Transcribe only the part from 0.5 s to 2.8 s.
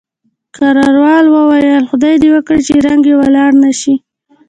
کراول وویل، خدای دې وکړي چې